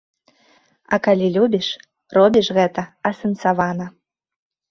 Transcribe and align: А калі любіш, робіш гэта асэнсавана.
А 0.95 0.97
калі 1.07 1.27
любіш, 1.35 1.67
робіш 2.17 2.47
гэта 2.59 2.81
асэнсавана. 3.09 3.85